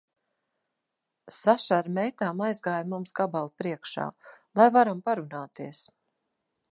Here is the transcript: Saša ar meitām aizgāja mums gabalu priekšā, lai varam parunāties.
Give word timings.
Saša 1.39 1.77
ar 1.81 1.89
meitām 1.97 2.41
aizgāja 2.47 2.87
mums 2.93 3.15
gabalu 3.21 3.53
priekšā, 3.63 4.07
lai 4.61 4.69
varam 4.79 5.05
parunāties. 5.11 5.85